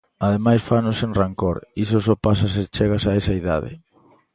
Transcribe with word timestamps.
Ademais 0.27 0.65
faino 0.69 0.91
sen 0.99 1.11
rancor: 1.21 1.57
iso 1.83 1.97
só 2.05 2.15
pasa 2.25 2.45
se 2.55 2.61
chegas 2.75 3.03
a 3.05 3.11
esa 3.19 3.33
idade. 3.41 3.71